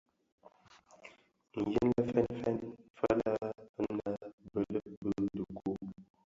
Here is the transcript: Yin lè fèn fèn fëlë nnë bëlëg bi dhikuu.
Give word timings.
Yin 1.71 1.87
lè 1.97 2.05
fèn 2.13 2.29
fèn 2.43 2.57
fëlë 2.97 3.35
nnë 3.85 4.15
bëlëg 4.53 4.85
bi 5.01 5.09
dhikuu. 5.37 5.75